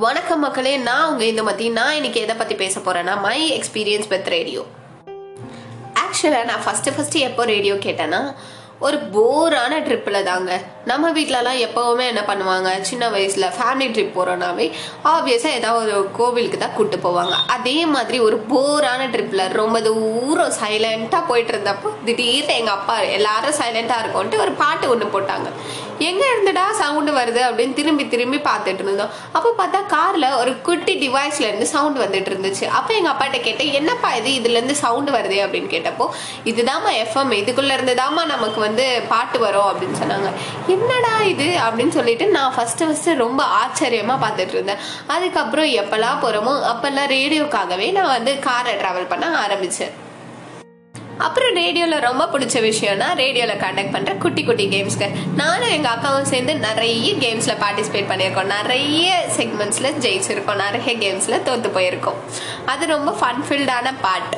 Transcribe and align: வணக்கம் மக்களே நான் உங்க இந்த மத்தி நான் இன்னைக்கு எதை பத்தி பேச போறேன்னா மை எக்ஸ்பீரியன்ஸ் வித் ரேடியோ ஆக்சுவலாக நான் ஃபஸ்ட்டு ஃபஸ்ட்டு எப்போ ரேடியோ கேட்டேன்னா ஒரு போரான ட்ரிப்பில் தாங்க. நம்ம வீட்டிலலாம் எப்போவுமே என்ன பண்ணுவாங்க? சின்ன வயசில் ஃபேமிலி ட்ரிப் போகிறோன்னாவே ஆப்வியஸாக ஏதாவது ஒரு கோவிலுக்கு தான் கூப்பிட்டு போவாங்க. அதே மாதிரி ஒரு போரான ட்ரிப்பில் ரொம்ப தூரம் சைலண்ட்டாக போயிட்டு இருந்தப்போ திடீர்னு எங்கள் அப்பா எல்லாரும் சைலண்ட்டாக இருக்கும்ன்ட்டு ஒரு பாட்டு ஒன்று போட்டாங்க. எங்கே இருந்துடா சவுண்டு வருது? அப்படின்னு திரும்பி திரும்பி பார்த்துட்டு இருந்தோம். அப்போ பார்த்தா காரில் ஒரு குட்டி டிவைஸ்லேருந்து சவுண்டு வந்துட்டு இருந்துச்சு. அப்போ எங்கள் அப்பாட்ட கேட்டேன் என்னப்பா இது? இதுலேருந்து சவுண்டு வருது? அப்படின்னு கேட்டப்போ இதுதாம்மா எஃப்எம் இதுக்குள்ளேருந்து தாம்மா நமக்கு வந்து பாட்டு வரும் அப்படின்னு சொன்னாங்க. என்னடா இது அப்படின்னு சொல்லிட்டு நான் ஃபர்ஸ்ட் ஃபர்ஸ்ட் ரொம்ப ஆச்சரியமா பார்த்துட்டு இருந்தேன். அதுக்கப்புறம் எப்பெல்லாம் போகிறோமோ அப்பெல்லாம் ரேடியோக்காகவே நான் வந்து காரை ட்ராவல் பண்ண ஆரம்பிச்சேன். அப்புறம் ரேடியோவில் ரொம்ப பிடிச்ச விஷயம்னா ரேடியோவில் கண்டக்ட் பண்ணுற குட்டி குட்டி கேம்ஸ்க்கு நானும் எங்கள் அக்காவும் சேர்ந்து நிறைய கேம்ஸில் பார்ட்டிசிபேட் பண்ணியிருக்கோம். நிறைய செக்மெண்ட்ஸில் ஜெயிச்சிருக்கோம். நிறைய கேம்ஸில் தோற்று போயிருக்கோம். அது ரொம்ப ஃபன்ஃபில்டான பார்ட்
வணக்கம் 0.00 0.40
மக்களே 0.40 0.76
நான் 0.76 1.10
உங்க 1.10 1.24
இந்த 1.24 1.42
மத்தி 1.42 1.72
நான் 1.72 1.94
இன்னைக்கு 1.94 2.20
எதை 2.20 2.34
பத்தி 2.36 2.54
பேச 2.54 2.80
போறேன்னா 2.80 3.20
மை 3.20 3.38
எக்ஸ்பீரியன்ஸ் 3.58 4.08
வித் 4.08 4.28
ரேடியோ 4.28 4.62
ஆக்சுவலாக 5.94 6.44
நான் 6.44 6.62
ஃபஸ்ட்டு 6.66 6.92
ஃபஸ்ட்டு 6.96 7.18
எப்போ 7.18 7.44
ரேடியோ 7.44 7.74
கேட்டேன்னா 7.74 8.20
ஒரு 8.78 8.98
போரான 8.98 9.80
ட்ரிப்பில் 9.80 10.22
தாங்க. 10.22 10.60
நம்ம 10.90 11.06
வீட்டிலலாம் 11.16 11.58
எப்போவுமே 11.64 12.04
என்ன 12.10 12.22
பண்ணுவாங்க? 12.28 12.68
சின்ன 12.88 13.04
வயசில் 13.14 13.46
ஃபேமிலி 13.56 13.86
ட்ரிப் 13.94 14.14
போகிறோன்னாவே 14.14 14.66
ஆப்வியஸாக 15.12 15.58
ஏதாவது 15.60 15.90
ஒரு 15.98 16.08
கோவிலுக்கு 16.18 16.58
தான் 16.58 16.74
கூப்பிட்டு 16.76 16.98
போவாங்க. 17.06 17.34
அதே 17.56 17.76
மாதிரி 17.94 18.18
ஒரு 18.28 18.36
போரான 18.52 19.06
ட்ரிப்பில் 19.12 19.44
ரொம்ப 19.60 19.80
தூரம் 19.88 20.56
சைலண்ட்டாக 20.60 21.28
போயிட்டு 21.30 21.52
இருந்தப்போ 21.54 21.90
திடீர்னு 22.06 22.56
எங்கள் 22.60 22.76
அப்பா 22.78 22.96
எல்லாரும் 23.18 23.58
சைலண்ட்டாக 23.60 24.02
இருக்கும்ன்ட்டு 24.02 24.42
ஒரு 24.46 24.54
பாட்டு 24.62 24.88
ஒன்று 24.94 25.12
போட்டாங்க. 25.14 25.48
எங்கே 26.08 26.26
இருந்துடா 26.32 26.64
சவுண்டு 26.80 27.12
வருது? 27.18 27.40
அப்படின்னு 27.48 27.74
திரும்பி 27.78 28.04
திரும்பி 28.12 28.38
பார்த்துட்டு 28.48 28.84
இருந்தோம். 28.84 29.10
அப்போ 29.36 29.48
பார்த்தா 29.58 29.80
காரில் 29.94 30.28
ஒரு 30.40 30.52
குட்டி 30.68 30.94
டிவைஸ்லேருந்து 31.02 31.66
சவுண்டு 31.74 31.98
வந்துட்டு 32.04 32.30
இருந்துச்சு. 32.32 32.66
அப்போ 32.78 32.90
எங்கள் 32.94 33.12
அப்பாட்ட 33.12 33.38
கேட்டேன் 33.40 33.72
என்னப்பா 33.80 34.10
இது? 34.20 34.30
இதுலேருந்து 34.38 34.76
சவுண்டு 34.84 35.12
வருது? 35.18 35.38
அப்படின்னு 35.44 35.70
கேட்டப்போ 35.74 36.06
இதுதாம்மா 36.52 36.92
எஃப்எம் 37.02 37.34
இதுக்குள்ளேருந்து 37.40 37.96
தாம்மா 38.02 38.24
நமக்கு 38.34 38.60
வந்து 38.60 38.86
பாட்டு 39.08 39.38
வரும் 39.46 39.68
அப்படின்னு 39.70 39.98
சொன்னாங்க. 40.02 40.30
என்னடா 40.80 41.14
இது 41.30 41.46
அப்படின்னு 41.64 41.96
சொல்லிட்டு 41.96 42.26
நான் 42.36 42.52
ஃபர்ஸ்ட் 42.56 42.84
ஃபர்ஸ்ட் 42.86 43.08
ரொம்ப 43.24 43.40
ஆச்சரியமா 43.62 44.14
பார்த்துட்டு 44.24 44.54
இருந்தேன். 44.56 44.84
அதுக்கப்புறம் 45.14 45.72
எப்பெல்லாம் 45.80 46.20
போகிறோமோ 46.22 46.52
அப்பெல்லாம் 46.72 47.10
ரேடியோக்காகவே 47.16 47.88
நான் 47.96 48.14
வந்து 48.16 48.34
காரை 48.46 48.72
ட்ராவல் 48.82 49.10
பண்ண 49.12 49.26
ஆரம்பிச்சேன். 49.46 49.94
அப்புறம் 51.26 51.54
ரேடியோவில் 51.60 52.04
ரொம்ப 52.06 52.24
பிடிச்ச 52.32 52.58
விஷயம்னா 52.68 53.08
ரேடியோவில் 53.22 53.60
கண்டக்ட் 53.62 53.94
பண்ணுற 53.94 54.12
குட்டி 54.22 54.42
குட்டி 54.44 54.66
கேம்ஸ்க்கு 54.74 55.08
நானும் 55.40 55.74
எங்கள் 55.76 55.92
அக்காவும் 55.94 56.30
சேர்ந்து 56.30 56.52
நிறைய 56.66 57.10
கேம்ஸில் 57.24 57.60
பார்ட்டிசிபேட் 57.64 58.10
பண்ணியிருக்கோம். 58.12 58.52
நிறைய 58.56 59.08
செக்மெண்ட்ஸில் 59.38 59.98
ஜெயிச்சிருக்கோம். 60.04 60.62
நிறைய 60.66 60.94
கேம்ஸில் 61.02 61.42
தோற்று 61.48 61.72
போயிருக்கோம். 61.76 62.18
அது 62.74 62.86
ரொம்ப 62.96 63.12
ஃபன்ஃபில்டான 63.20 63.92
பார்ட் 64.06 64.36